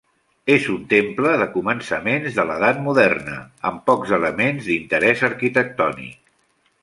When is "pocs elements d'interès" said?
3.91-5.23